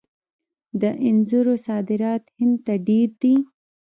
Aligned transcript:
د 0.81 0.83
انځرو 1.07 1.55
صادرات 1.67 2.23
هند 2.37 2.55
ته 2.65 2.73
ډیر 2.87 3.09
دي. 3.21 3.35